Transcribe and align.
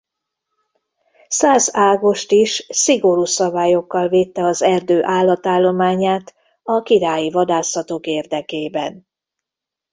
Szász 1.27 1.69
Ágost 1.75 2.31
is 2.31 2.65
szigorú 2.69 3.25
szabályokkal 3.25 4.07
védte 4.07 4.43
az 4.43 4.61
erdő 4.61 5.03
állatállományát 5.03 6.35
a 6.63 6.81
királyi 6.81 7.29
vadászatok 7.31 8.05
érdekében. 8.07 9.07